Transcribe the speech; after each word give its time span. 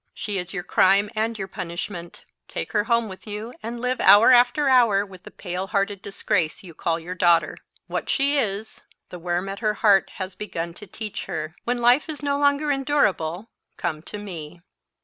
She 0.15 0.39
is 0.39 0.51
your 0.51 0.63
crime 0.63 1.11
and 1.15 1.37
your 1.37 1.47
punishment. 1.47 2.25
Take 2.47 2.71
her 2.71 2.85
home 2.85 3.07
with 3.07 3.27
you, 3.27 3.53
and 3.61 3.79
live 3.79 4.01
hour 4.01 4.31
after 4.31 4.67
hour 4.67 5.05
with 5.05 5.21
the 5.25 5.29
pale 5.29 5.67
hearted 5.67 6.01
disgrace 6.01 6.63
you 6.63 6.73
call 6.73 6.99
your 6.99 7.13
daughter. 7.13 7.55
What 7.85 8.09
she 8.09 8.35
is, 8.39 8.81
the 9.09 9.19
worm 9.19 9.47
at 9.47 9.59
her 9.59 9.75
heart 9.75 10.09
has 10.15 10.33
begun 10.33 10.73
to 10.73 10.87
teach 10.87 11.25
her. 11.25 11.55
When 11.65 11.77
life 11.77 12.09
is 12.09 12.23
no 12.23 12.39
longer 12.39 12.71
endurable, 12.71 13.51
come 13.77 14.01
to 14.09 14.17
me. 14.17 14.61